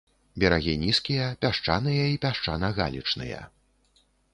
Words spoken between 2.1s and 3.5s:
і пясчана-галечныя.